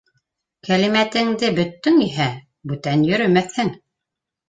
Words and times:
Кәлимәтеңде 0.67 1.53
бөттөң 1.61 2.01
иһә, 2.09 2.29
бүтән 2.73 3.09
йөрөмәҫһең. 3.13 3.75